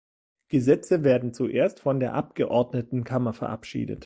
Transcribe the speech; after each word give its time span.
Gesetze 0.47 1.03
werden 1.03 1.31
zuerst 1.31 1.79
von 1.79 1.99
der 1.99 2.15
Abgeordnetenkammer 2.15 3.33
verabschiedet. 3.33 3.99